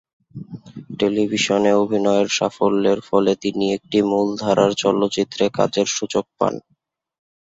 [0.99, 6.53] টেলিভিশনে অভিনয়ের সাফল্যের ফলে তিনি একটি মূলধারার চলচ্চিত্রে কাজের সুযোগ পান।